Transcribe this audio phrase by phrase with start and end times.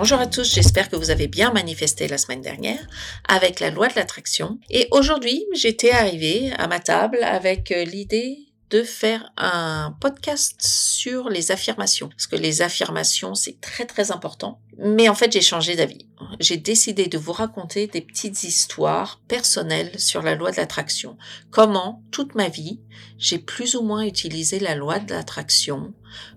[0.00, 2.80] Bonjour à tous, j'espère que vous avez bien manifesté la semaine dernière
[3.28, 4.58] avec la loi de l'attraction.
[4.70, 8.38] Et aujourd'hui, j'étais arrivée à ma table avec euh, l'idée
[8.70, 12.08] de faire un podcast sur les affirmations.
[12.08, 14.62] Parce que les affirmations, c'est très très important.
[14.78, 16.08] Mais en fait, j'ai changé d'avis.
[16.38, 21.18] J'ai décidé de vous raconter des petites histoires personnelles sur la loi de l'attraction.
[21.50, 22.80] Comment, toute ma vie,
[23.18, 25.92] j'ai plus ou moins utilisé la loi de l'attraction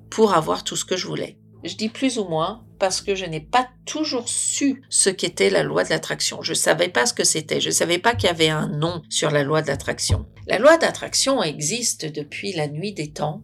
[0.09, 1.37] pour avoir tout ce que je voulais.
[1.63, 5.63] Je dis plus ou moins parce que je n'ai pas toujours su ce qu'était la
[5.63, 6.41] loi de l'attraction.
[6.41, 7.61] Je ne savais pas ce que c'était.
[7.61, 10.25] Je ne savais pas qu'il y avait un nom sur la loi de l'attraction.
[10.47, 13.41] La loi d'attraction existe depuis la nuit des temps,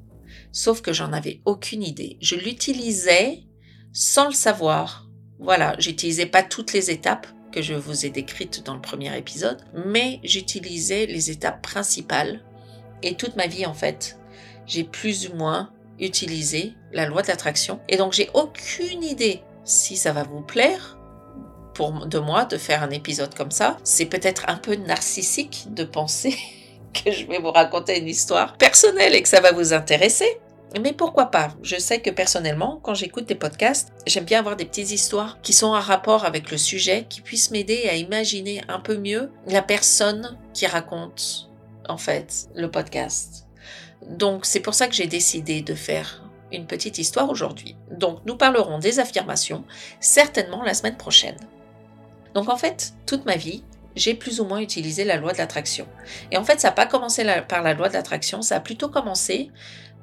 [0.52, 2.18] sauf que j'en avais aucune idée.
[2.20, 3.44] Je l'utilisais
[3.94, 5.08] sans le savoir.
[5.40, 9.64] Voilà, j'utilisais pas toutes les étapes que je vous ai décrites dans le premier épisode,
[9.74, 12.44] mais j'utilisais les étapes principales.
[13.04, 14.20] Et toute ma vie, en fait,
[14.66, 17.80] j'ai plus ou moins utiliser la loi de l'attraction.
[17.90, 21.00] Et donc j'ai aucune idée si ça va vous plaire
[22.06, 23.78] de moi de faire un épisode comme ça.
[23.84, 26.36] C'est peut-être un peu narcissique de penser
[26.94, 30.40] que je vais vous raconter une histoire personnelle et que ça va vous intéresser.
[30.84, 31.50] Mais pourquoi pas?
[31.64, 35.52] Je sais que personnellement, quand j'écoute des podcasts, j'aime bien avoir des petites histoires qui
[35.52, 39.64] sont en rapport avec le sujet, qui puissent m'aider à imaginer un peu mieux la
[39.64, 41.50] personne qui raconte
[41.88, 43.49] en fait le podcast.
[44.08, 47.76] Donc c'est pour ça que j'ai décidé de faire une petite histoire aujourd'hui.
[47.92, 49.64] Donc nous parlerons des affirmations
[50.00, 51.38] certainement la semaine prochaine.
[52.34, 53.64] Donc en fait, toute ma vie,
[53.96, 55.88] j'ai plus ou moins utilisé la loi de l'attraction.
[56.32, 58.90] Et en fait, ça n'a pas commencé par la loi de l'attraction, ça a plutôt
[58.90, 59.52] commencé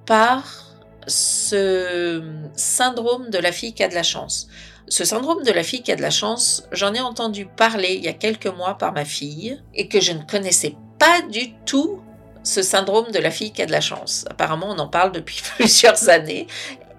[0.07, 0.67] par
[1.07, 2.23] ce
[2.55, 4.49] syndrome de la fille qui a de la chance.
[4.89, 8.05] Ce syndrome de la fille qui a de la chance, j'en ai entendu parler il
[8.05, 12.01] y a quelques mois par ma fille et que je ne connaissais pas du tout
[12.47, 14.25] ce syndrome de la fille qui a de la chance.
[14.31, 16.47] Apparemment, on en parle depuis plusieurs années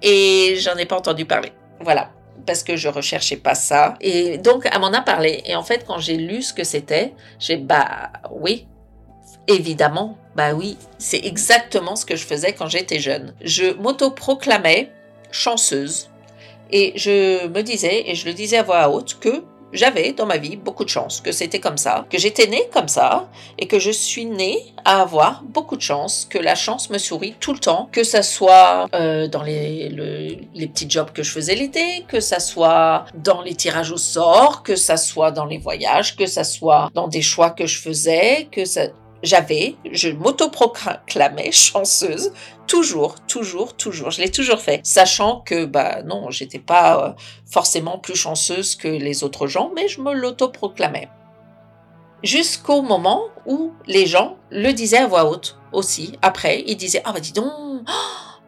[0.01, 1.53] et j'en ai pas entendu parler.
[1.79, 2.11] Voilà,
[2.45, 3.95] parce que je recherchais pas ça.
[4.02, 5.41] Et donc, elle m'en a parlé.
[5.45, 8.67] Et en fait, quand j'ai lu ce que c'était, j'ai bah oui,
[9.47, 13.33] évidemment, bah oui, c'est exactement ce que je faisais quand j'étais jeune.
[13.41, 14.91] Je m'autoproclamais
[15.31, 16.09] chanceuse
[16.71, 19.43] et je me disais, et je le disais à voix haute, que
[19.73, 22.88] j'avais dans ma vie beaucoup de chance, que c'était comme ça, que j'étais née comme
[22.88, 26.98] ça, et que je suis née à avoir beaucoup de chance, que la chance me
[26.98, 29.89] sourit tout le temps, que ça soit euh, dans les,
[30.54, 34.64] les petits jobs que je faisais l'été, que ça soit dans les tirages au sort,
[34.64, 38.48] que ça soit dans les voyages, que ça soit dans des choix que je faisais,
[38.52, 38.88] que ça
[39.23, 42.32] j'avais, je m'autoproclamais chanceuse,
[42.67, 44.11] toujours, toujours, toujours.
[44.11, 47.14] Je l'ai toujours fait, sachant que bah non, j'étais pas euh,
[47.50, 51.10] forcément plus chanceuse que les autres gens, mais je me l'autoproclamais.
[52.23, 56.14] Jusqu'au moment où les gens le disaient à voix haute aussi.
[56.22, 57.52] Après, ils disaient ah bah dis donc.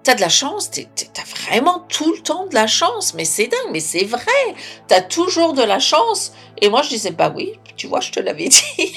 [0.03, 3.71] T'as de la chance, t'as vraiment tout le temps de la chance, mais c'est dingue,
[3.71, 4.55] mais c'est vrai,
[4.87, 6.31] t'as toujours de la chance.
[6.61, 8.95] Et moi je disais, bah oui, tu vois, je te l'avais dit.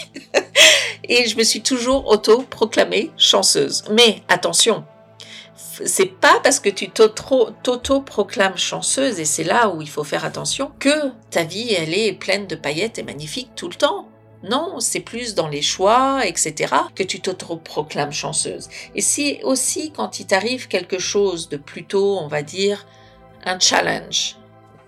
[1.08, 3.84] et je me suis toujours auto-proclamée chanceuse.
[3.91, 4.84] Mais attention,
[5.84, 10.72] c'est pas parce que tu t'auto-proclames chanceuse, et c'est là où il faut faire attention,
[10.78, 14.08] que ta vie, elle est pleine de paillettes et magnifique tout le temps.
[14.42, 18.69] Non, c'est plus dans les choix, etc., que tu t'auto-proclames chanceuse.
[18.94, 22.86] Et c'est aussi quand il t'arrive quelque chose de plutôt, on va dire,
[23.44, 24.36] un challenge.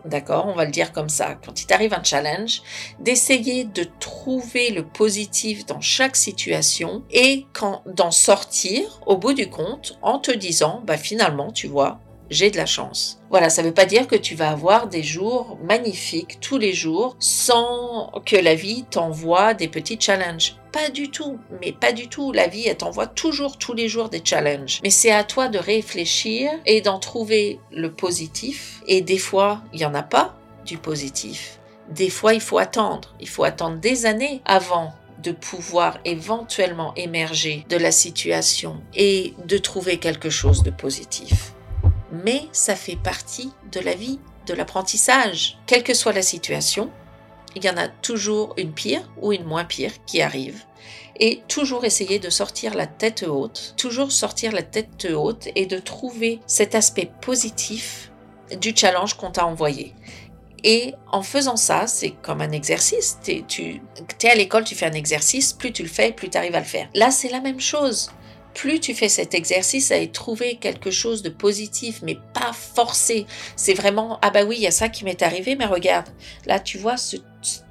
[0.04, 1.34] D'accord, on va le dire comme ça.
[1.42, 2.62] Quand il t'arrive un challenge,
[3.00, 7.47] d'essayer de trouver le positif dans chaque situation et
[7.86, 12.00] d'en sortir au bout du compte en te disant, bah finalement, tu vois,
[12.34, 13.21] j'ai de la chance.
[13.31, 16.72] Voilà, ça ne veut pas dire que tu vas avoir des jours magnifiques tous les
[16.72, 20.56] jours sans que la vie t'envoie des petits challenges.
[20.72, 22.33] Pas du tout, mais pas du tout.
[22.33, 24.81] La vie, elle t'envoie toujours tous les jours des challenges.
[24.83, 28.83] Mais c'est à toi de réfléchir et d'en trouver le positif.
[28.87, 31.61] Et des fois, il n'y en a pas du positif.
[31.91, 33.15] Des fois, il faut attendre.
[33.21, 39.59] Il faut attendre des années avant de pouvoir éventuellement émerger de la situation et de
[39.59, 41.53] trouver quelque chose de positif
[42.22, 45.59] mais ça fait partie de la vie, de l'apprentissage.
[45.66, 46.91] Quelle que soit la situation,
[47.57, 50.65] il y en a toujours une pire ou une moins pire qui arrive.
[51.21, 55.78] Et toujours essayer de sortir la tête haute, toujours sortir la tête haute et de
[55.78, 58.11] trouver cet aspect positif
[58.61, 59.95] du challenge qu'on t'a envoyé.
[60.65, 63.19] Et en faisant ça, c'est comme un exercice.
[63.22, 63.81] Tu
[64.22, 66.61] es à l'école, tu fais un exercice, plus tu le fais, plus tu arrives à
[66.61, 66.89] le faire.
[66.95, 68.11] Là, c'est la même chose
[68.54, 73.27] plus tu fais cet exercice à trouver quelque chose de positif, mais pas forcé.
[73.56, 76.09] C'est vraiment, ah bah oui, il y a ça qui m'est arrivé, mais regarde,
[76.47, 77.16] là tu vois, ce,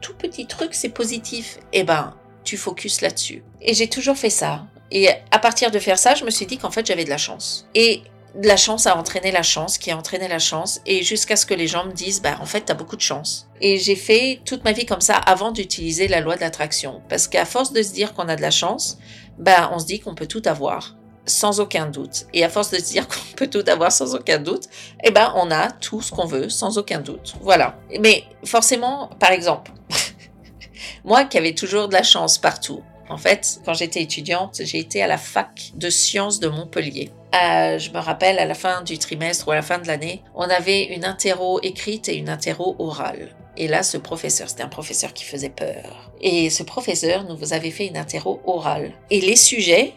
[0.02, 1.58] tout petit truc, c'est positif.
[1.72, 3.44] Eh ben, tu focuses là-dessus.
[3.62, 4.68] Et j'ai toujours fait ça.
[4.92, 7.18] Et à partir de faire ça, je me suis dit qu'en fait, j'avais de la
[7.18, 7.68] chance.
[7.74, 8.04] Et
[8.42, 11.54] la chance a entraîné la chance, qui a entraîné la chance, et jusqu'à ce que
[11.54, 13.48] les gens me disent, bah en fait, t'as beaucoup de chance.
[13.62, 17.28] Et j'ai fait toute ma vie comme ça avant d'utiliser la loi de l'attraction, parce
[17.28, 18.98] qu'à force de se dire qu'on a de la chance,
[19.38, 20.96] bah on se dit qu'on peut tout avoir
[21.26, 22.26] sans aucun doute.
[22.34, 24.64] Et à force de se dire qu'on peut tout avoir sans aucun doute,
[25.04, 27.36] eh ben on a tout ce qu'on veut sans aucun doute.
[27.42, 27.78] Voilà.
[28.00, 29.72] Mais forcément, par exemple,
[31.04, 35.04] moi qui avais toujours de la chance partout, en fait, quand j'étais étudiante, j'ai été
[35.04, 37.12] à la fac de sciences de Montpellier.
[37.36, 40.24] Euh, je me rappelle, à la fin du trimestre ou à la fin de l'année,
[40.36, 43.36] on avait une interro écrite et une interro orale.
[43.58, 46.12] Et là, ce professeur, c'était un professeur qui faisait peur.
[46.22, 48.94] Et ce professeur nous avait fait une interro orale.
[49.10, 49.94] Et les sujets,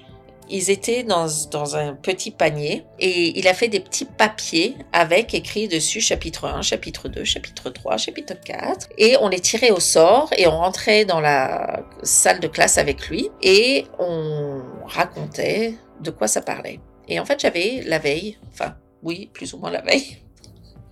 [0.48, 5.34] ils étaient dans, dans, un petit panier et il a fait des petits papiers avec
[5.34, 9.80] écrit dessus chapitre 1, chapitre 2, chapitre 3, chapitre 4 et on les tirait au
[9.80, 16.10] sort et on rentrait dans la salle de classe avec lui et on racontait de
[16.10, 16.80] quoi ça parlait.
[17.08, 20.18] Et en fait, j'avais la veille, enfin oui, plus ou moins la veille,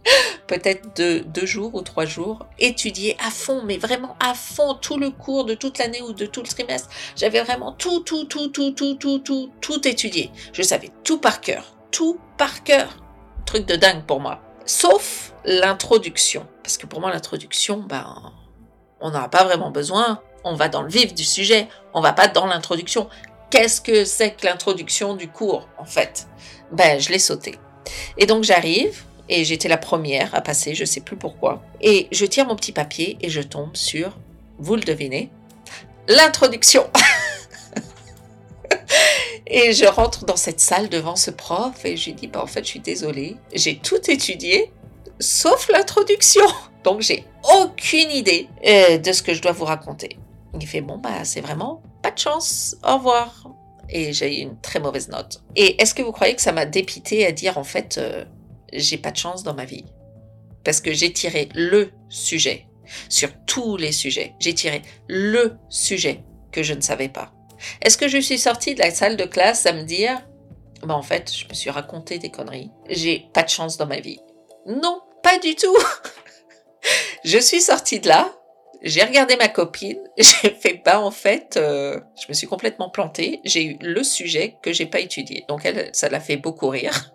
[0.47, 4.99] peut-être de deux jours ou trois jours, étudier à fond, mais vraiment à fond tout
[4.99, 6.89] le cours de toute l'année ou de tout le trimestre.
[7.17, 10.31] J'avais vraiment tout, tout, tout, tout, tout, tout, tout, tout étudié.
[10.53, 12.97] Je savais tout par cœur, tout par cœur.
[13.47, 14.41] Truc de dingue pour moi.
[14.65, 16.47] Sauf l'introduction.
[16.63, 18.33] Parce que pour moi, l'introduction, ben,
[19.01, 20.21] on n'en a pas vraiment besoin.
[20.45, 21.69] On va dans le vif du sujet.
[21.93, 23.09] On va pas dans l'introduction.
[23.51, 26.27] Qu'est-ce que c'est que l'introduction du cours, en fait?
[26.73, 27.59] Ben, je l'ai sauté.
[28.17, 31.63] Et donc j'arrive, et j'étais la première à passer, je sais plus pourquoi.
[31.81, 34.19] Et je tire mon petit papier et je tombe sur,
[34.59, 35.31] vous le devinez,
[36.09, 36.89] l'introduction.
[39.47, 42.47] et je rentre dans cette salle devant ce prof et je lui dis, bah en
[42.47, 44.73] fait, je suis désolée, j'ai tout étudié
[45.21, 46.45] sauf l'introduction.
[46.83, 47.25] Donc j'ai
[47.59, 50.19] aucune idée euh, de ce que je dois vous raconter.
[50.61, 53.49] Il fait, bon, bah c'est vraiment pas de chance, au revoir.
[53.89, 55.43] Et j'ai eu une très mauvaise note.
[55.57, 58.25] Et est-ce que vous croyez que ça m'a dépité à dire en fait, euh,
[58.75, 59.85] j'ai pas de chance dans ma vie.
[60.65, 62.67] Parce que j'ai tiré le sujet
[63.09, 64.35] sur tous les sujets.
[64.41, 67.33] J'ai tiré le sujet que je ne savais pas.
[67.83, 70.21] Est-ce que je suis sortie de la salle de classe à me dire,
[70.83, 72.71] bah en fait, je me suis raconté des conneries.
[72.89, 74.21] J'ai pas de chance dans ma vie.
[74.67, 75.77] Non, pas du tout.
[77.25, 78.33] je suis sortie de là.
[78.83, 83.41] J'ai regardé ma copine, j'ai fait pas en fait, euh, je me suis complètement plantée.
[83.43, 87.15] J'ai eu le sujet que j'ai pas étudié, donc elle, ça l'a fait beaucoup rire.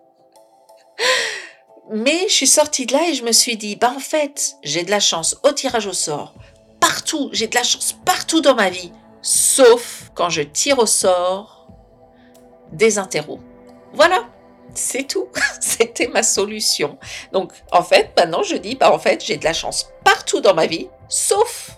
[1.91, 4.83] Mais je suis sortie de là et je me suis dit, bah en fait, j'ai
[4.83, 6.35] de la chance au tirage au sort,
[6.79, 8.91] partout, j'ai de la chance partout dans ma vie,
[9.23, 11.67] sauf quand je tire au sort
[12.71, 13.39] des interros.
[13.93, 14.29] Voilà,
[14.75, 15.29] c'est tout.
[15.59, 16.99] C'était ma solution.
[17.31, 20.53] Donc en fait, maintenant je dis, bah en fait, j'ai de la chance partout dans
[20.53, 21.71] ma vie, sauf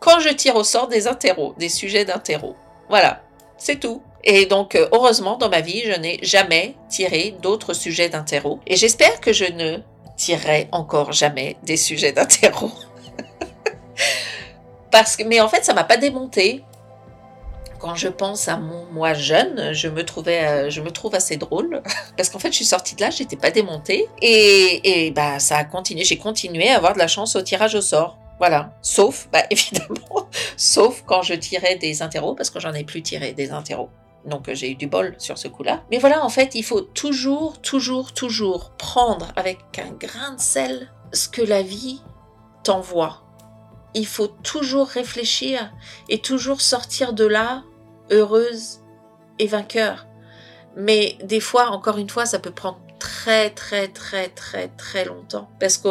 [0.00, 2.56] quand je tire au sort des interros, des sujets d'interros.
[2.88, 3.22] Voilà,
[3.58, 4.02] c'est tout.
[4.24, 8.60] Et donc, euh, heureusement, dans ma vie, je n'ai jamais tiré d'autres sujets d'interro.
[8.66, 9.78] Et j'espère que je ne
[10.16, 12.70] tirerai encore jamais des sujets d'interro.
[14.90, 16.62] Parce que, mais en fait, ça m'a pas démonté.
[17.78, 21.38] Quand je pense à mon moi jeune, je me trouvais, euh, je me trouve assez
[21.38, 21.82] drôle
[22.16, 25.56] parce qu'en fait, je suis sortie de là, j'étais pas démontée et, et bah ça
[25.56, 26.04] a continué.
[26.04, 28.18] J'ai continué à avoir de la chance au tirage au sort.
[28.38, 28.72] Voilà.
[28.82, 30.28] Sauf, bah, évidemment,
[30.58, 33.88] sauf quand je tirais des interros, parce que j'en ai plus tiré des interros.
[34.24, 35.82] Donc euh, j'ai eu du bol sur ce coup-là.
[35.90, 40.92] Mais voilà, en fait, il faut toujours, toujours, toujours prendre avec un grain de sel
[41.12, 42.02] ce que la vie
[42.62, 43.22] t'envoie.
[43.94, 45.72] Il faut toujours réfléchir
[46.08, 47.64] et toujours sortir de là
[48.10, 48.80] heureuse
[49.38, 50.06] et vainqueur.
[50.76, 55.48] Mais des fois, encore une fois, ça peut prendre très, très, très, très, très longtemps.
[55.58, 55.88] Parce que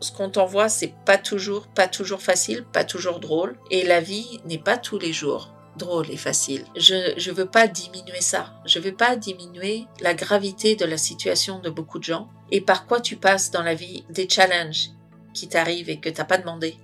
[0.00, 3.56] ce qu'on t'envoie, c'est pas toujours, pas toujours facile, pas toujours drôle.
[3.70, 6.64] Et la vie n'est pas tous les jours drôle et facile.
[6.76, 6.94] Je
[7.30, 8.54] ne veux pas diminuer ça.
[8.66, 12.86] Je veux pas diminuer la gravité de la situation de beaucoup de gens et par
[12.86, 14.90] quoi tu passes dans la vie des challenges
[15.32, 16.76] qui t'arrivent et que t'as pas demandé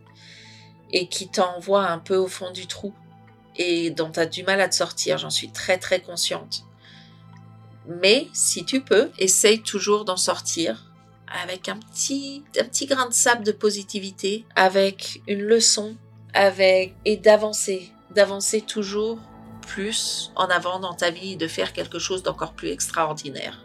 [0.93, 2.95] et qui t'envoient un peu au fond du trou
[3.57, 5.19] et dont tu as du mal à te sortir.
[5.19, 6.65] J'en suis très très consciente.
[7.87, 10.91] Mais si tu peux, essaye toujours d'en sortir
[11.43, 15.97] avec un petit, un petit grain de sable de positivité, avec une leçon,
[16.33, 19.19] avec et d'avancer, d'avancer toujours
[19.67, 23.65] plus en avant dans ta vie, de faire quelque chose d'encore plus extraordinaire.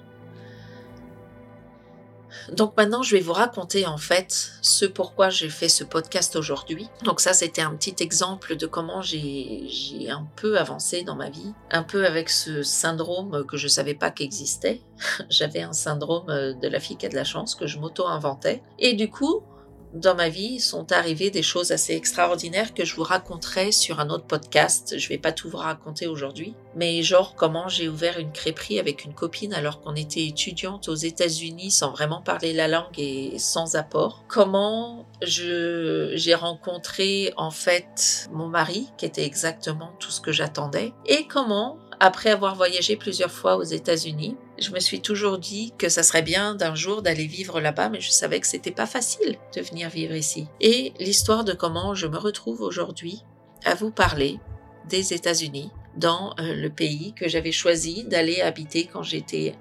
[2.52, 6.88] Donc maintenant, je vais vous raconter en fait ce pourquoi j'ai fait ce podcast aujourd'hui.
[7.04, 11.54] Donc ça, c'était un petit exemple de comment j'ai un peu avancé dans ma vie,
[11.72, 14.82] un peu avec ce syndrome que je savais pas qu'existait.
[15.30, 18.64] J'avais un syndrome de la fille qui a de la chance que je m'auto-inventais.
[18.78, 19.44] Et du coup,
[19.94, 24.10] dans ma vie sont arrivées des choses assez extraordinaires que je vous raconterai sur un
[24.10, 24.96] autre podcast.
[24.98, 29.06] Je vais pas tout vous raconter aujourd'hui, mais genre comment j'ai ouvert une crêperie avec
[29.06, 33.76] une copine alors qu'on était étudiante aux États-Unis sans vraiment parler la langue et sans
[33.76, 34.24] apport.
[34.28, 40.94] Comment je j'ai rencontré en fait mon mari qui était exactement tout ce que j'attendais
[41.06, 45.90] et comment après avoir voyagé plusieurs fois aux États-Unis, je me suis toujours dit que
[45.90, 49.38] ça serait bien d'un jour d'aller vivre là-bas, mais je savais que c'était pas facile
[49.56, 50.48] de venir vivre ici.
[50.62, 53.24] Et l'histoire de comment je me retrouve aujourd'hui
[53.66, 54.40] à vous parler
[54.88, 59.56] des États-Unis, dans euh, le pays que j'avais choisi d'aller habiter quand j'étais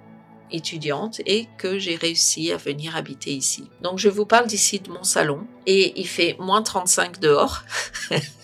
[0.50, 3.68] étudiante et que j'ai réussi à venir habiter ici.
[3.82, 7.64] Donc je vous parle d'ici de mon salon et il fait moins 35 dehors.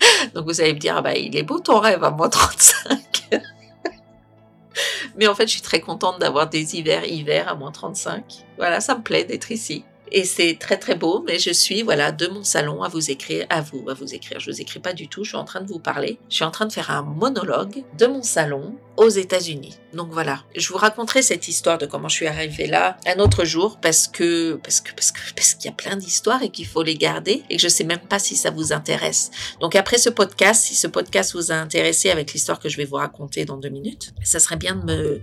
[0.34, 3.30] Donc vous allez me dire, ah bah, il est beau ton rêve à moins 35.
[5.16, 8.44] Mais en fait, je suis très contente d'avoir des hivers, hivers à moins 35.
[8.56, 9.84] Voilà, ça me plaît d'être ici.
[10.12, 13.46] Et c'est très très beau, mais je suis voilà de mon salon à vous écrire,
[13.50, 14.40] à vous, à vous écrire.
[14.40, 16.18] Je vous écris pas du tout, je suis en train de vous parler.
[16.28, 19.76] Je suis en train de faire un monologue de mon salon aux États-Unis.
[19.94, 23.44] Donc voilà, je vous raconterai cette histoire de comment je suis arrivée là un autre
[23.44, 26.66] jour parce que parce que parce que parce qu'il y a plein d'histoires et qu'il
[26.66, 29.30] faut les garder et que je sais même pas si ça vous intéresse.
[29.60, 32.84] Donc après ce podcast, si ce podcast vous a intéressé avec l'histoire que je vais
[32.84, 35.20] vous raconter dans deux minutes, ça serait bien de me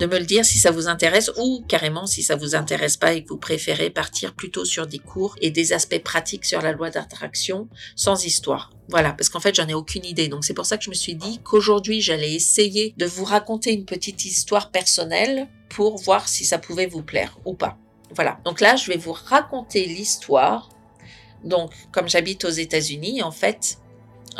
[0.00, 3.12] de me le dire si ça vous intéresse ou carrément si ça vous intéresse pas
[3.12, 6.72] et que vous préférez partir plutôt sur des cours et des aspects pratiques sur la
[6.72, 8.72] loi d'attraction sans histoire.
[8.88, 10.28] Voilà, parce qu'en fait, j'en ai aucune idée.
[10.28, 13.72] Donc c'est pour ça que je me suis dit qu'aujourd'hui, j'allais essayer de vous raconter
[13.72, 17.78] une petite histoire personnelle pour voir si ça pouvait vous plaire ou pas.
[18.14, 18.40] Voilà.
[18.44, 20.70] Donc là, je vais vous raconter l'histoire.
[21.44, 23.78] Donc, comme j'habite aux États-Unis, en fait,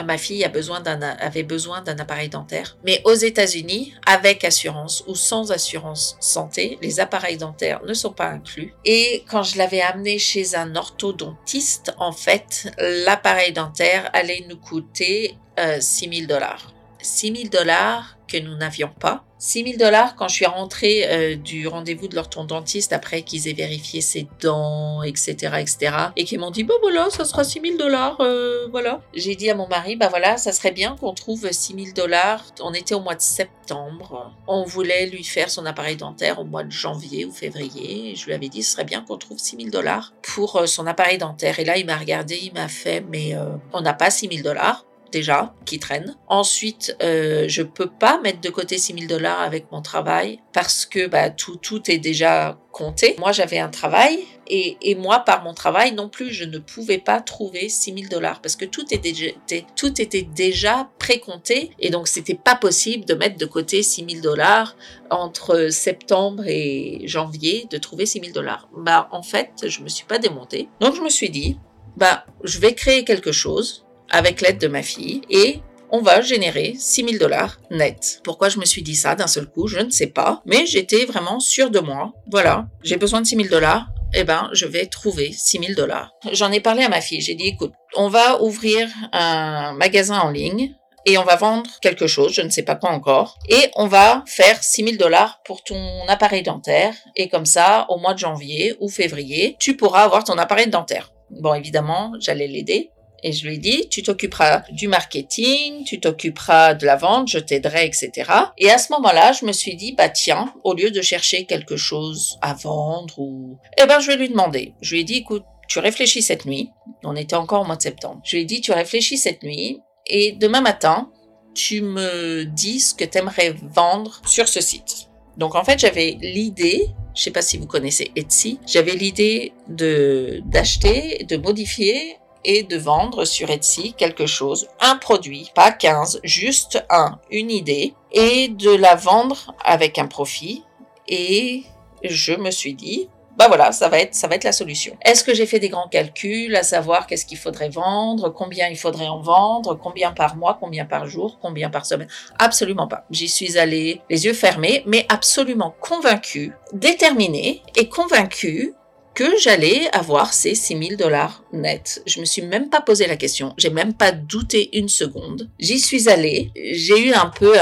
[0.04, 2.76] ma fille avait besoin d'un appareil dentaire.
[2.84, 8.28] Mais aux États-Unis, avec assurance ou sans assurance santé, les appareils dentaires ne sont pas
[8.28, 8.74] inclus.
[8.84, 15.36] Et quand je l'avais amené chez un orthodontiste, en fait, l'appareil dentaire allait nous coûter
[15.58, 16.72] euh, 6 000 dollars.
[17.00, 19.24] 6 000 dollars que nous n'avions pas.
[19.40, 23.52] 6 000 dollars quand je suis rentrée euh, du rendez-vous de l'orthodontiste après qu'ils aient
[23.52, 27.78] vérifié ses dents, etc., etc., et qu'ils m'ont dit, bah voilà, ça sera 6 000
[27.78, 29.00] dollars, euh, voilà.
[29.14, 32.44] J'ai dit à mon mari, bah voilà, ça serait bien qu'on trouve 6 000 dollars.
[32.60, 34.32] On était au mois de septembre.
[34.48, 38.16] On voulait lui faire son appareil dentaire au mois de janvier ou février.
[38.16, 40.86] Je lui avais dit, ce serait bien qu'on trouve 6 000 dollars pour euh, son
[40.88, 41.60] appareil dentaire.
[41.60, 43.36] Et là, il m'a regardé, il m'a fait, mais
[43.72, 46.16] on n'a pas 6 000 dollars déjà qui traîne.
[46.28, 50.86] Ensuite, euh, je peux pas mettre de côté 6 000 dollars avec mon travail parce
[50.86, 53.16] que bah, tout, tout est déjà compté.
[53.18, 57.20] Moi, j'avais un travail et, moi, par mon travail non plus, je ne pouvais pas
[57.20, 59.32] trouver 6 000 dollars parce que tout était, déjà,
[59.76, 64.22] tout était déjà précompté et donc c'était pas possible de mettre de côté 6 000
[64.22, 64.76] dollars
[65.10, 68.68] entre septembre et janvier, de trouver 6 000 dollars.
[68.76, 70.68] Bah, en fait, je me suis pas démontée.
[70.80, 71.58] Donc, je me suis dit,
[71.96, 75.60] bah, je vais créer quelque chose avec l'aide de ma fille et
[75.90, 78.20] on va générer 6000 dollars net.
[78.24, 81.04] Pourquoi je me suis dit ça d'un seul coup, je ne sais pas, mais j'étais
[81.06, 82.12] vraiment sûre de moi.
[82.30, 83.86] Voilà, j'ai besoin de 6000 dollars.
[84.14, 86.12] Eh ben, je vais trouver 6000 dollars.
[86.32, 87.20] J'en ai parlé à ma fille.
[87.20, 90.74] J'ai dit, écoute, on va ouvrir un magasin en ligne
[91.04, 94.24] et on va vendre quelque chose, je ne sais pas quoi encore, et on va
[94.26, 98.90] faire 6000 dollars pour ton appareil dentaire, et comme ça, au mois de janvier ou
[98.90, 101.12] février, tu pourras avoir ton appareil dentaire.
[101.30, 102.90] Bon, évidemment, j'allais l'aider.
[103.22, 107.38] Et je lui ai dit, tu t'occuperas du marketing, tu t'occuperas de la vente, je
[107.38, 108.30] t'aiderai, etc.
[108.58, 111.76] Et à ce moment-là, je me suis dit, bah tiens, au lieu de chercher quelque
[111.76, 114.74] chose à vendre ou, eh ben, je vais lui demander.
[114.80, 116.70] Je lui ai dit, écoute, tu réfléchis cette nuit.
[117.04, 118.20] On était encore au mois de septembre.
[118.24, 121.10] Je lui ai dit, tu réfléchis cette nuit et demain matin,
[121.54, 125.08] tu me dis ce que tu aimerais vendre sur ce site.
[125.36, 130.40] Donc en fait, j'avais l'idée je sais pas si vous connaissez Etsy, j'avais l'idée de
[130.46, 136.84] d'acheter, de modifier et de vendre sur Etsy quelque chose, un produit, pas 15, juste
[136.90, 140.64] un, une idée, et de la vendre avec un profit.
[141.06, 141.64] Et
[142.02, 144.96] je me suis dit, bah voilà, ça va être, ça va être la solution.
[145.04, 148.76] Est-ce que j'ai fait des grands calculs à savoir qu'est-ce qu'il faudrait vendre, combien il
[148.76, 152.08] faudrait en vendre, combien par mois, combien par jour, combien par semaine?
[152.40, 153.04] Absolument pas.
[153.12, 158.74] J'y suis allée les yeux fermés, mais absolument convaincue, déterminée et convaincue
[159.18, 162.04] que j'allais avoir ces 6000 dollars nets.
[162.06, 165.50] Je me suis même pas posé la question, j'ai même pas douté une seconde.
[165.58, 167.56] J'y suis allée, j'ai eu un peu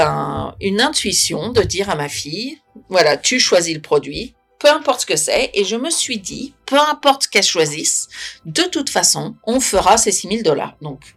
[0.61, 2.59] une intuition de dire à ma fille,
[2.89, 6.53] voilà, tu choisis le produit, peu importe ce que c'est, et je me suis dit,
[6.67, 8.07] peu importe qu'elle choisisse,
[8.45, 10.77] de toute façon, on fera ces 6000 dollars.
[10.83, 11.15] Donc,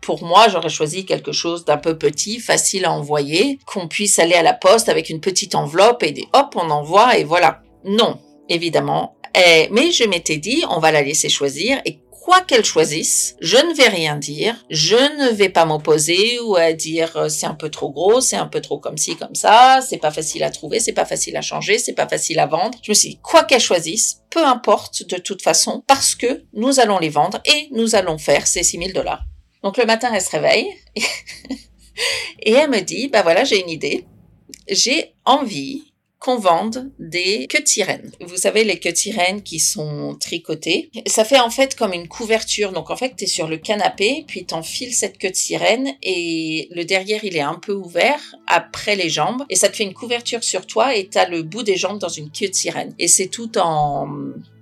[0.00, 4.34] pour moi, j'aurais choisi quelque chose d'un peu petit, facile à envoyer, qu'on puisse aller
[4.34, 7.60] à la poste avec une petite enveloppe et des hop, on envoie et voilà.
[7.84, 8.18] Non,
[8.48, 13.36] évidemment, Et, mais je m'étais dit, on va la laisser choisir et quoi qu'elle choisisse,
[13.40, 17.46] je ne vais rien dire, je ne vais pas m'opposer ou à dire euh, c'est
[17.46, 20.44] un peu trop gros, c'est un peu trop comme ci, comme ça, c'est pas facile
[20.44, 22.78] à trouver, c'est pas facile à changer, c'est pas facile à vendre.
[22.82, 26.78] Je me suis dit, quoi qu'elle choisisse, peu importe de toute façon, parce que nous
[26.78, 29.24] allons les vendre et nous allons faire ces 6000 dollars.
[29.64, 30.68] Donc le matin, elle se réveille
[32.40, 34.06] et elle me dit, bah voilà, j'ai une idée.
[34.68, 35.91] J'ai envie
[36.22, 38.12] qu'on vende des queues sirène.
[38.20, 40.88] Vous savez, les queues sirène qui sont tricotées.
[41.06, 42.70] Ça fait en fait comme une couverture.
[42.70, 46.84] Donc en fait, tu es sur le canapé, puis t'enfiles cette queue sirène et le
[46.84, 50.44] derrière, il est un peu ouvert après les jambes et ça te fait une couverture
[50.44, 52.94] sur toi et t'as le bout des jambes dans une queue sirène.
[53.00, 54.08] Et c'est tout en...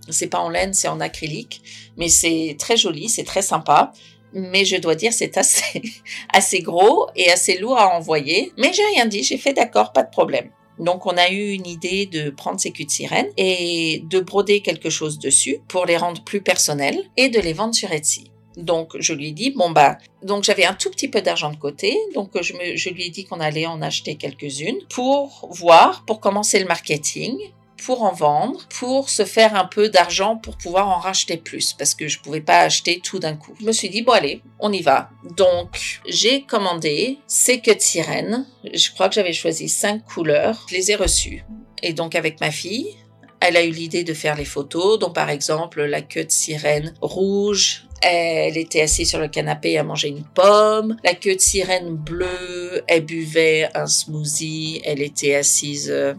[0.09, 1.62] C'est pas en laine, c'est en acrylique,
[1.97, 3.93] mais c'est très joli, c'est très sympa
[4.33, 5.83] mais je dois dire c'est assez
[6.33, 8.52] assez gros et assez lourd à envoyer.
[8.57, 10.50] Mais j'ai rien dit, j'ai fait d'accord, pas de problème.
[10.81, 14.61] Donc on a eu une idée de prendre ces culs de sirène et de broder
[14.61, 18.31] quelque chose dessus pour les rendre plus personnels et de les vendre sur Etsy.
[18.57, 21.97] Donc je lui dit bon bah donc j'avais un tout petit peu d'argent de côté
[22.15, 26.59] donc je, je lui ai dit qu'on allait en acheter quelques-unes pour voir pour commencer
[26.59, 27.39] le marketing
[27.85, 31.95] pour en vendre, pour se faire un peu d'argent pour pouvoir en racheter plus, parce
[31.95, 33.55] que je pouvais pas acheter tout d'un coup.
[33.61, 35.11] Je me suis dit, bon allez, on y va.
[35.37, 38.47] Donc, j'ai commandé ces queues de sirène.
[38.73, 40.67] Je crois que j'avais choisi cinq couleurs.
[40.69, 41.45] Je les ai reçues.
[41.83, 42.97] Et donc, avec ma fille,
[43.41, 46.95] elle a eu l'idée de faire les photos, donc par exemple la queue de sirène
[47.01, 50.97] rouge, elle était assise sur le canapé à manger une pomme.
[51.04, 54.80] La queue de sirène bleue, elle buvait un smoothie.
[54.85, 56.14] Elle était assise euh,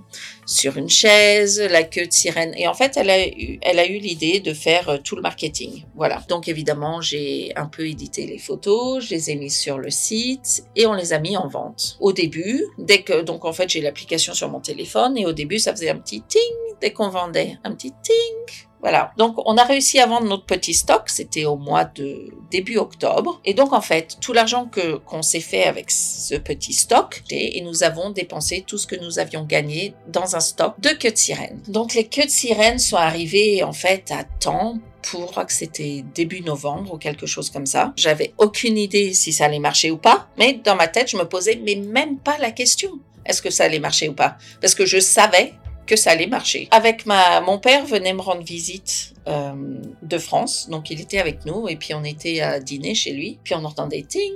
[0.45, 1.59] sur une chaise.
[1.59, 2.53] La queue de sirène.
[2.55, 5.21] Et en fait, elle a eu, elle a eu l'idée de faire euh, tout le
[5.21, 5.85] marketing.
[5.95, 6.23] Voilà.
[6.29, 9.03] Donc évidemment, j'ai un peu édité les photos.
[9.05, 11.97] Je les ai mises sur le site et on les a mis en vente.
[12.00, 15.57] Au début, dès que, donc en fait, j'ai l'application sur mon téléphone et au début,
[15.57, 16.41] ça faisait un petit ting
[16.79, 17.57] dès qu'on vendait.
[17.63, 19.11] Un petit ting voilà.
[19.17, 21.03] Donc, on a réussi à vendre notre petit stock.
[21.07, 23.39] C'était au mois de début octobre.
[23.45, 27.61] Et donc, en fait, tout l'argent que, qu'on s'est fait avec ce petit stock, et
[27.61, 31.17] nous avons dépensé tout ce que nous avions gagné dans un stock de queues de
[31.17, 31.62] sirène.
[31.67, 36.03] Donc, les queues de sirène sont arrivées, en fait, à temps pour, je que c'était
[36.13, 37.93] début novembre ou quelque chose comme ça.
[37.97, 41.23] J'avais aucune idée si ça allait marcher ou pas, mais dans ma tête, je me
[41.23, 42.99] posais mais même pas la question.
[43.25, 44.38] Est-ce que ça allait marcher ou pas?
[44.62, 45.53] Parce que je savais
[45.86, 46.67] que ça allait marcher.
[46.72, 49.54] Avec ma, mon père venait me rendre visite euh,
[50.02, 53.39] de France, donc il était avec nous et puis on était à dîner chez lui,
[53.44, 54.34] puis on entendait ting,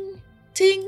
[0.53, 0.81] ting,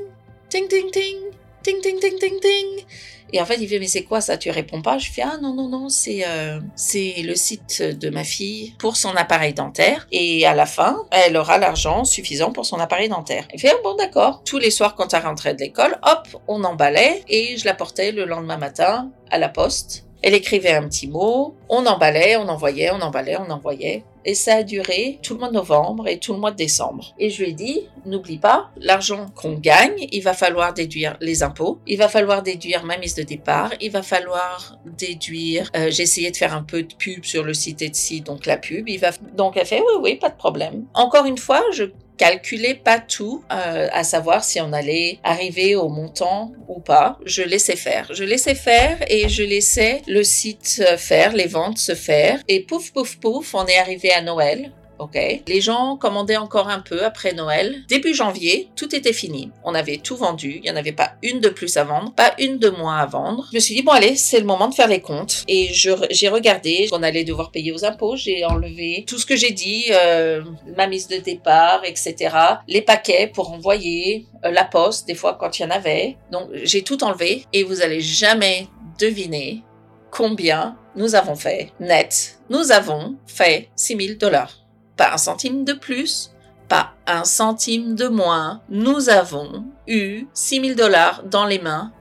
[0.48, 1.16] ting, ting, ting,
[1.62, 2.84] ting, ting, ting, ting, ting.
[3.32, 4.38] Et en fait, il fait, mais c'est quoi ça?
[4.38, 4.98] Tu réponds pas?
[4.98, 8.96] Je fais, ah non, non, non, c'est euh, c'est le site de ma fille pour
[8.96, 10.06] son appareil dentaire.
[10.12, 13.46] Et à la fin, elle aura l'argent suffisant pour son appareil dentaire.
[13.52, 14.42] Il fait, ah, bon, d'accord.
[14.44, 18.12] Tous les soirs, quand elle rentrait de l'école, hop, on emballait et je la portais
[18.12, 22.90] le lendemain matin à la poste elle écrivait un petit mot, on emballait, on envoyait,
[22.90, 24.04] on emballait, on envoyait.
[24.24, 27.14] Et ça a duré tout le mois de novembre et tout le mois de décembre.
[27.18, 31.42] Et je lui ai dit, n'oublie pas, l'argent qu'on gagne, il va falloir déduire les
[31.42, 36.02] impôts, il va falloir déduire ma mise de départ, il va falloir déduire, euh, j'ai
[36.02, 38.98] essayé de faire un peu de pub sur le site Etsy, donc la pub, il
[38.98, 40.84] va, donc elle fait, oui, oui, pas de problème.
[40.94, 41.84] Encore une fois, je
[42.18, 47.18] calculais pas tout, euh, à savoir si on allait arriver au montant ou pas.
[47.24, 48.08] Je laissais faire.
[48.12, 52.40] Je laissais faire et je laissais le site faire, les ventes se faire.
[52.48, 54.72] Et pouf, pouf, pouf, on est arrivé à Noël.
[54.98, 55.16] Ok.
[55.46, 57.84] Les gens commandaient encore un peu après Noël.
[57.88, 59.50] Début janvier, tout était fini.
[59.64, 60.56] On avait tout vendu.
[60.56, 63.06] Il n'y en avait pas une de plus à vendre, pas une de moins à
[63.06, 63.46] vendre.
[63.50, 65.44] Je me suis dit, bon allez, c'est le moment de faire les comptes.
[65.46, 68.16] Et j'ai regardé qu'on allait devoir payer aux impôts.
[68.16, 70.42] J'ai enlevé tout ce que j'ai dit, euh,
[70.76, 72.34] ma mise de départ, etc.
[72.66, 76.16] Les paquets pour envoyer, euh, la poste, des fois quand il y en avait.
[76.32, 77.44] Donc j'ai tout enlevé.
[77.52, 78.66] Et vous allez jamais
[78.98, 79.62] deviner
[80.10, 82.40] combien nous avons fait net.
[82.50, 84.67] Nous avons fait 6000 dollars
[84.98, 86.32] pas un centime de plus,
[86.68, 88.60] pas un centime de moins.
[88.68, 91.92] Nous avons eu 6000 dollars dans les mains,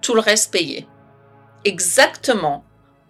[0.00, 0.88] tout le reste payé.
[1.64, 2.64] Exactement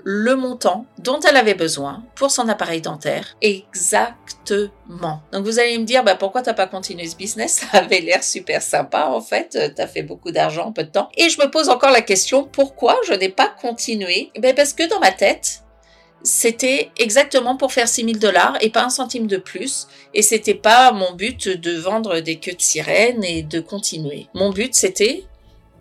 [0.08, 3.36] le montant dont elle avait besoin pour son appareil dentaire.
[3.42, 5.20] Exactement.
[5.32, 7.66] Donc vous allez me dire, bah, pourquoi t'as pas continué ce business?
[7.72, 9.74] Ça avait l'air super sympa en fait.
[9.74, 11.08] T'as fait beaucoup d'argent en peu de temps.
[11.16, 14.30] Et je me pose encore la question, pourquoi je n'ai pas continué?
[14.38, 15.64] Ben Parce que dans ma tête,
[16.26, 19.86] c'était exactement pour faire 6000 dollars et pas un centime de plus.
[20.12, 24.26] Et c'était pas mon but de vendre des queues de sirène et de continuer.
[24.34, 25.22] Mon but c'était,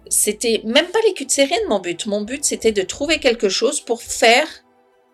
[0.08, 2.05] c'était même pas les queues de sirène mon but.
[2.05, 4.47] Mon but c'était de trouver quelque chose pour faire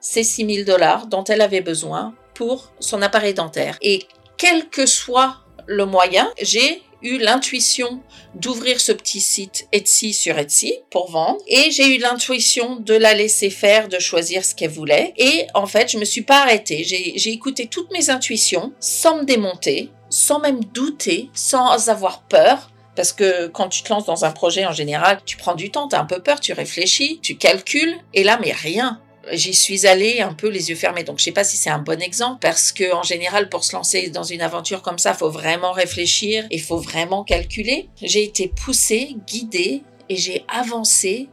[0.02, 3.78] ces 6000 dollars dont elle avait besoin pour son appareil dentaire.
[3.82, 4.04] Et
[4.38, 8.02] quel que soit le moyen, j'ai eu l'intuition
[8.36, 13.14] d'ouvrir ce petit site Etsy sur Etsy pour vendre et j'ai eu l'intuition de la
[13.14, 16.84] laisser faire, de choisir ce qu'elle voulait et en fait je me suis pas arrêtée,
[16.84, 22.70] j'ai écouté toutes mes intuitions sans me démonter, sans même douter, sans avoir peur.
[22.94, 25.88] Parce que quand tu te lances dans un projet en général, tu prends du temps,
[25.88, 29.00] tu as un peu peur, tu réfléchis, tu calcules, et là, mais rien
[29.32, 31.04] j'y suis allée un peu les yeux fermés.
[31.04, 33.76] Donc je sais pas si c'est un bon exemple parce que en général pour se
[33.76, 37.90] lancer dans une aventure comme ça, faut vraiment réfléchir, il faut vraiment calculer.
[38.02, 41.30] J'ai été poussée, guidée et j'ai avancé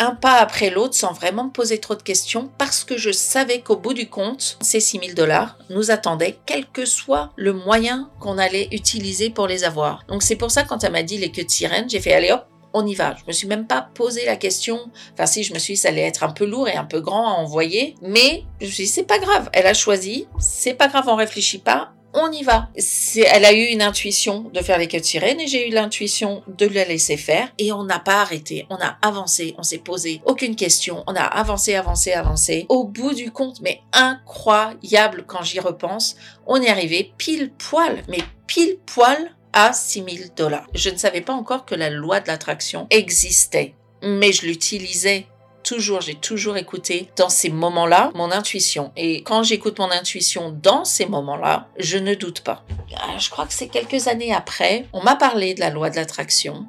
[0.00, 3.60] un pas après l'autre sans vraiment me poser trop de questions parce que je savais
[3.60, 8.38] qu'au bout du compte, ces 6000 dollars nous attendaient quel que soit le moyen qu'on
[8.38, 10.04] allait utiliser pour les avoir.
[10.08, 12.30] Donc c'est pour ça quand elle m'a dit les queues de sirène, j'ai fait allez
[12.30, 13.16] hop, on y va.
[13.18, 14.78] Je me suis même pas posé la question.
[15.14, 17.00] Enfin, si, je me suis dit, ça allait être un peu lourd et un peu
[17.00, 17.94] grand à envoyer.
[18.02, 19.48] Mais je me suis dit, c'est pas grave.
[19.52, 20.26] Elle a choisi.
[20.38, 21.92] C'est pas grave, on réfléchit pas.
[22.14, 22.68] On y va.
[23.26, 26.42] Elle a eu une intuition de faire les queues de sirène et j'ai eu l'intuition
[26.46, 27.48] de la laisser faire.
[27.58, 28.66] Et on n'a pas arrêté.
[28.70, 29.54] On a avancé.
[29.58, 31.04] On s'est posé aucune question.
[31.06, 32.64] On a avancé, avancé, avancé.
[32.70, 38.20] Au bout du compte, mais incroyable quand j'y repense, on est arrivé pile poil, mais
[38.46, 40.68] pile poil à 6 000 dollars.
[40.72, 45.26] Je ne savais pas encore que la loi de l'attraction existait, mais je l'utilisais
[45.64, 48.92] toujours, j'ai toujours écouté dans ces moments-là mon intuition.
[48.96, 52.64] Et quand j'écoute mon intuition dans ces moments-là, je ne doute pas.
[52.98, 55.96] Ah, je crois que c'est quelques années après, on m'a parlé de la loi de
[55.96, 56.68] l'attraction.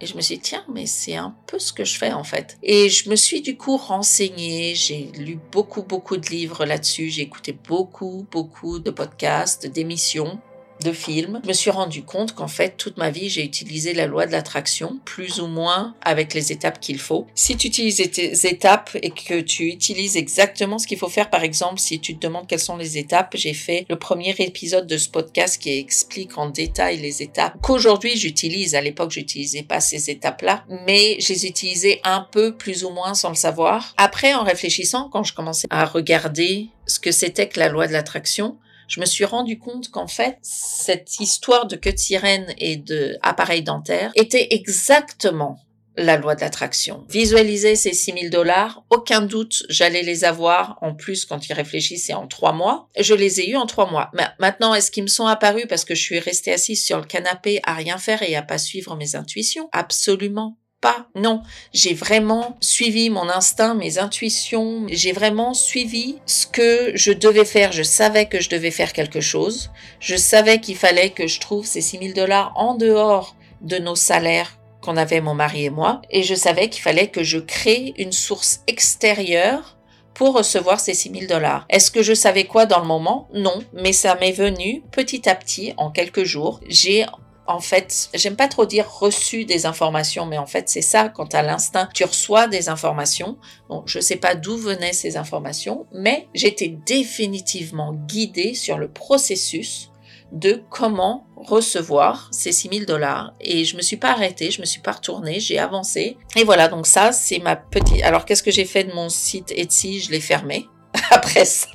[0.00, 2.22] Et je me suis dit, tiens, mais c'est un peu ce que je fais en
[2.22, 2.56] fait.
[2.62, 7.22] Et je me suis du coup renseignée, j'ai lu beaucoup, beaucoup de livres là-dessus, j'ai
[7.22, 10.40] écouté beaucoup, beaucoup de podcasts, d'émissions
[10.82, 14.06] de films, je me suis rendu compte qu'en fait, toute ma vie, j'ai utilisé la
[14.06, 17.26] loi de l'attraction, plus ou moins avec les étapes qu'il faut.
[17.34, 21.42] Si tu utilises tes étapes et que tu utilises exactement ce qu'il faut faire, par
[21.42, 24.96] exemple, si tu te demandes quelles sont les étapes, j'ai fait le premier épisode de
[24.96, 28.74] ce podcast qui explique en détail les étapes qu'aujourd'hui j'utilise.
[28.74, 33.14] À l'époque, j'utilisais pas ces étapes-là, mais je les utilisais un peu plus ou moins
[33.14, 33.94] sans le savoir.
[33.96, 37.92] Après, en réfléchissant, quand je commençais à regarder ce que c'était que la loi de
[37.92, 38.56] l'attraction,
[38.88, 43.16] je me suis rendu compte qu'en fait, cette histoire de queue de sirène et de
[43.22, 45.60] appareil dentaire était exactement
[45.98, 47.04] la loi de l'attraction.
[47.08, 50.78] Visualiser ces 6000 dollars, aucun doute, j'allais les avoir.
[50.80, 52.88] En plus, quand ils réfléchissent, en trois mois.
[52.98, 54.10] Je les ai eus en trois mois.
[54.14, 55.66] Mais maintenant, est-ce qu'ils me sont apparus?
[55.68, 58.58] Parce que je suis restée assise sur le canapé à rien faire et à pas
[58.58, 59.68] suivre mes intuitions?
[59.72, 61.06] Absolument pas.
[61.14, 64.86] Non, j'ai vraiment suivi mon instinct, mes intuitions.
[64.90, 67.72] J'ai vraiment suivi ce que je devais faire.
[67.72, 69.70] Je savais que je devais faire quelque chose.
[70.00, 74.58] Je savais qu'il fallait que je trouve ces 6000 dollars en dehors de nos salaires
[74.80, 76.02] qu'on avait mon mari et moi.
[76.10, 79.76] Et je savais qu'il fallait que je crée une source extérieure
[80.14, 81.64] pour recevoir ces 6000 dollars.
[81.70, 83.28] Est-ce que je savais quoi dans le moment?
[83.34, 86.60] Non, mais ça m'est venu petit à petit en quelques jours.
[86.68, 87.06] J'ai
[87.48, 91.34] en fait, j'aime pas trop dire reçu des informations, mais en fait, c'est ça, quand
[91.34, 93.38] à l'instinct, tu reçois des informations.
[93.70, 99.90] Bon, je sais pas d'où venaient ces informations, mais j'étais définitivement guidée sur le processus
[100.30, 103.32] de comment recevoir ces 6000 dollars.
[103.40, 106.18] Et je me suis pas arrêtée, je me suis pas retournée, j'ai avancé.
[106.36, 108.02] Et voilà, donc ça, c'est ma petite...
[108.02, 110.00] Alors, qu'est-ce que j'ai fait de mon site Etsy?
[110.00, 110.68] Je l'ai fermé.
[111.10, 111.68] Après ça,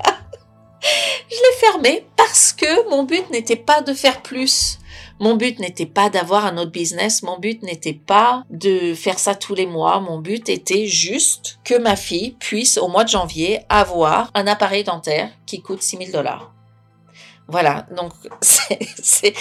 [0.84, 4.78] je l'ai fermé parce que mon but n'était pas de faire plus.
[5.20, 9.36] Mon but n'était pas d'avoir un autre business, mon but n'était pas de faire ça
[9.36, 13.62] tous les mois, mon but était juste que ma fille puisse au mois de janvier
[13.70, 16.54] avoir un appareil dentaire qui coûte 6000 dollars.
[17.48, 19.34] Voilà, donc c'est,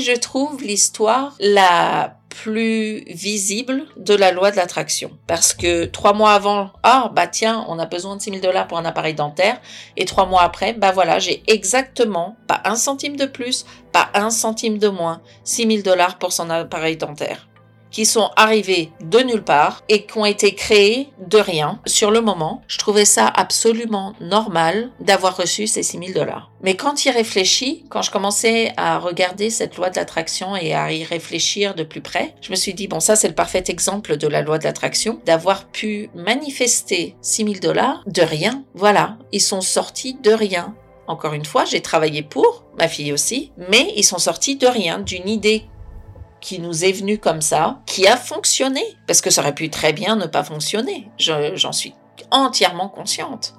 [0.00, 5.10] je trouve, l'histoire la plus visible de la loi de l'attraction.
[5.26, 8.78] Parce que trois mois avant, ah bah tiens, on a besoin de 6000 dollars pour
[8.78, 9.60] un appareil dentaire.
[9.96, 14.30] Et trois mois après, bah voilà, j'ai exactement, pas un centime de plus, pas un
[14.30, 17.47] centime de moins, 6000 dollars pour son appareil dentaire
[17.90, 22.20] qui sont arrivés de nulle part et qui ont été créés de rien sur le
[22.20, 22.62] moment.
[22.68, 26.50] Je trouvais ça absolument normal d'avoir reçu ces 6000 dollars.
[26.62, 30.92] Mais quand il réfléchit, quand je commençais à regarder cette loi de l'attraction et à
[30.92, 34.16] y réfléchir de plus près, je me suis dit, bon, ça c'est le parfait exemple
[34.16, 38.64] de la loi de l'attraction, d'avoir pu manifester 6000 dollars de rien.
[38.74, 40.74] Voilà, ils sont sortis de rien.
[41.06, 44.98] Encore une fois, j'ai travaillé pour, ma fille aussi, mais ils sont sortis de rien,
[44.98, 45.64] d'une idée
[46.40, 49.92] qui nous est venu comme ça, qui a fonctionné, parce que ça aurait pu très
[49.92, 51.08] bien ne pas fonctionner.
[51.18, 51.94] J'en suis
[52.30, 53.54] entièrement consciente.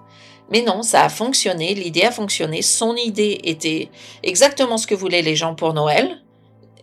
[0.52, 3.90] Mais non, ça a fonctionné, l'idée a fonctionné, son idée était
[4.24, 6.22] exactement ce que voulaient les gens pour Noël.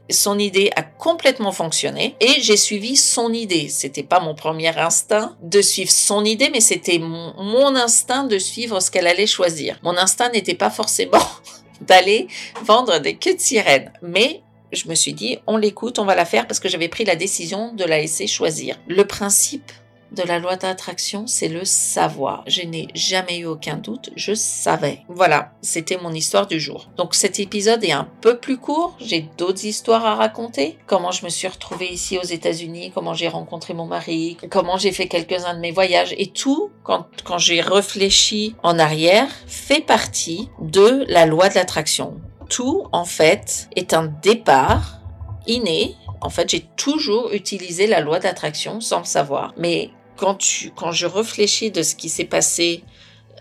[0.09, 3.68] Son idée a complètement fonctionné et j'ai suivi son idée.
[3.68, 8.38] C'était pas mon premier instinct de suivre son idée, mais c'était mon, mon instinct de
[8.38, 9.80] suivre ce qu'elle allait choisir.
[9.82, 11.18] Mon instinct n'était pas forcément
[11.80, 12.28] d'aller
[12.62, 16.24] vendre des queues de sirène, mais je me suis dit, on l'écoute, on va la
[16.24, 18.76] faire parce que j'avais pris la décision de la laisser choisir.
[18.88, 19.72] Le principe
[20.12, 22.44] de la loi d'attraction, c'est le savoir.
[22.46, 25.00] Je n'ai jamais eu aucun doute, je savais.
[25.09, 26.88] Voilà, c'était mon histoire du jour.
[26.96, 30.79] Donc cet épisode est un peu plus court, j'ai d'autres histoires à raconter.
[30.87, 34.92] Comment je me suis retrouvée ici aux États-Unis, comment j'ai rencontré mon mari, comment j'ai
[34.92, 40.48] fait quelques-uns de mes voyages et tout, quand, quand j'ai réfléchi en arrière, fait partie
[40.61, 42.20] de la loi de l'attraction.
[42.48, 45.00] Tout, en fait, est un départ
[45.46, 49.54] inné en fait, j'ai toujours utilisé la loi d'attraction sans le savoir.
[49.56, 50.38] Mais quand,
[50.74, 52.82] quand je réfléchis de ce qui s'est passé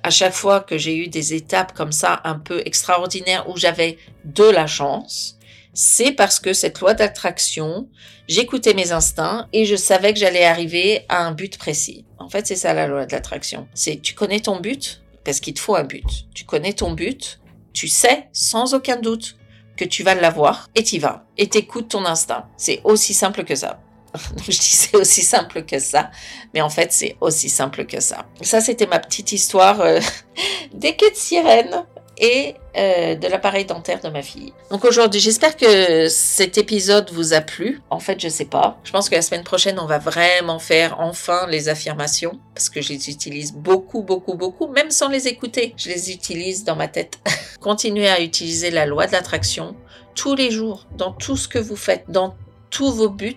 [0.04, 3.98] à chaque fois que j'ai eu des étapes comme ça un peu extraordinaires où j'avais
[4.24, 5.38] de la chance,
[5.74, 7.90] c'est parce que cette loi d'attraction,
[8.28, 12.06] j'écoutais mes instincts et je savais que j'allais arriver à un but précis.
[12.20, 13.68] En fait, c'est ça la loi de l'attraction.
[13.74, 15.02] C'est tu connais ton but?
[15.24, 16.28] Parce qu'il te faut un but.
[16.36, 17.40] Tu connais ton but,
[17.76, 19.38] tu sais sans aucun doute
[19.78, 22.48] que tu vas l'avoir et t'y vas et t'écoutes ton instinct.
[22.58, 23.80] C'est aussi simple que ça.
[24.38, 26.10] je dis c'est aussi simple que ça,
[26.54, 28.26] mais en fait c'est aussi simple que ça.
[28.42, 30.00] Ça c'était ma petite histoire euh,
[30.74, 31.86] des quêtes de sirène
[32.18, 34.54] et euh, de l'appareil dentaire de ma fille.
[34.72, 37.82] Donc aujourd'hui, j'espère que cet épisode vous a plu.
[37.90, 38.78] En fait, je sais pas.
[38.84, 42.82] Je pense que la semaine prochaine, on va vraiment faire enfin les affirmations parce que
[42.82, 45.74] je les utilise beaucoup, beaucoup, beaucoup, même sans les écouter.
[45.78, 47.20] Je les utilise dans ma tête.
[47.66, 49.76] Continuez à utiliser la loi de l'attraction
[50.14, 52.36] tous les jours, dans tout ce que vous faites, dans
[52.70, 53.36] tous vos buts,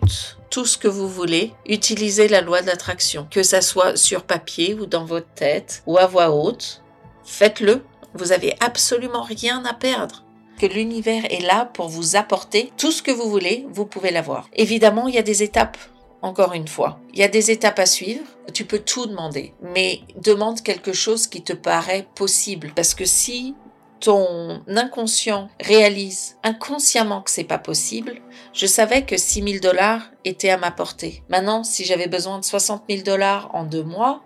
[0.50, 4.74] tout ce que vous voulez, utilisez la loi de l'attraction, que ça soit sur papier
[4.74, 6.82] ou dans votre tête ou à voix haute.
[7.24, 7.80] Faites-le
[8.12, 10.24] vous avez absolument rien à perdre
[10.60, 14.50] que l'univers est là pour vous apporter tout ce que vous voulez, vous pouvez l'avoir.
[14.52, 15.78] Évidemment, il y a des étapes.
[16.20, 18.26] Encore une fois, il y a des étapes à suivre.
[18.52, 22.72] Tu peux tout demander, mais demande quelque chose qui te paraît possible.
[22.74, 23.54] Parce que si
[24.00, 28.20] ton inconscient réalise inconsciemment que c'est pas possible,
[28.52, 31.22] je savais que 6 000 dollars étaient à ma portée.
[31.28, 34.22] Maintenant, si j'avais besoin de 60 000 dollars en deux mois,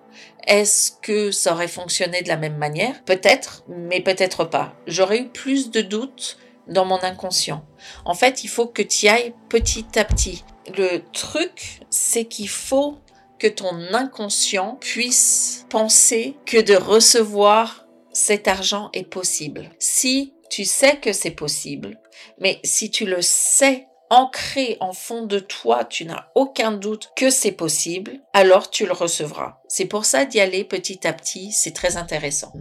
[0.47, 3.03] est-ce que ça aurait fonctionné de la même manière?
[3.05, 4.75] Peut-être, mais peut-être pas.
[4.87, 7.65] J'aurais eu plus de doutes dans mon inconscient.
[8.05, 10.45] En fait, il faut que tu ailles petit à petit.
[10.77, 12.99] Le truc, c'est qu'il faut
[13.39, 17.82] que ton inconscient puisse penser que de recevoir
[18.13, 19.71] cet argent est possible.
[19.79, 21.99] Si tu sais que c'est possible,
[22.39, 27.31] mais si tu le sais ancré en fond de toi, tu n'as aucun doute que
[27.31, 29.61] c'est possible, alors tu le recevras.
[29.69, 32.53] C'est pour ça d'y aller petit à petit, c'est très intéressant.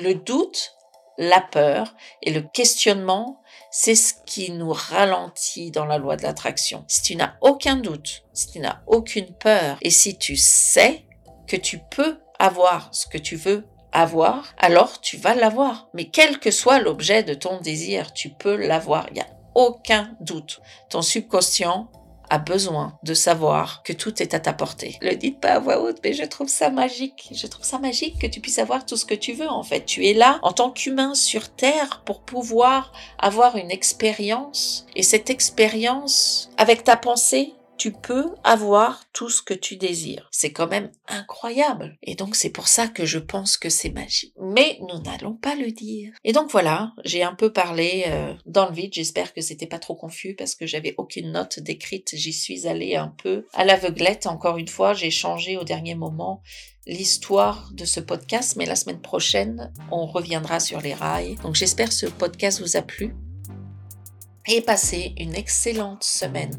[0.00, 0.76] Le doute,
[1.18, 6.84] la peur et le questionnement, c'est ce qui nous ralentit dans la loi de l'attraction.
[6.86, 11.06] Si tu n'as aucun doute, si tu n'as aucune peur et si tu sais
[11.48, 15.88] que tu peux avoir ce que tu veux avoir, alors tu vas l'avoir.
[15.94, 19.06] Mais quel que soit l'objet de ton désir, tu peux l'avoir.
[19.10, 20.60] Il y a aucun doute.
[20.90, 21.88] Ton subconscient
[22.30, 24.98] a besoin de savoir que tout est à ta portée.
[25.02, 27.28] Le dites pas à voix haute, mais je trouve ça magique.
[27.32, 29.84] Je trouve ça magique que tu puisses avoir tout ce que tu veux en fait.
[29.84, 35.30] Tu es là en tant qu'humain sur Terre pour pouvoir avoir une expérience et cette
[35.30, 37.54] expérience avec ta pensée,
[37.84, 40.26] tu peux avoir tout ce que tu désires.
[40.30, 41.98] C'est quand même incroyable.
[42.02, 44.32] Et donc c'est pour ça que je pense que c'est magique.
[44.40, 46.14] Mais nous n'allons pas le dire.
[46.24, 48.94] Et donc voilà, j'ai un peu parlé euh, dans le vide.
[48.94, 52.12] J'espère que c'était pas trop confus parce que j'avais aucune note décrite.
[52.14, 54.26] J'y suis allée un peu à l'aveuglette.
[54.26, 56.40] Encore une fois, j'ai changé au dernier moment
[56.86, 61.34] l'histoire de ce podcast, mais la semaine prochaine, on reviendra sur les rails.
[61.42, 63.14] Donc j'espère que ce podcast vous a plu
[64.46, 66.58] et passez une excellente semaine.